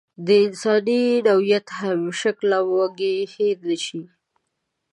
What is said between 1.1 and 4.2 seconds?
نوعیت همشکله وږی هېر نشي.